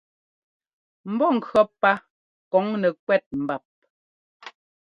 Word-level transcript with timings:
Mbɔ́ŋkʉ̈ɔ́ 1.11 1.65
pá 1.81 1.91
kɔŋ 2.51 2.65
nɛkwɛ́t 2.81 3.23
mbap. 3.41 3.65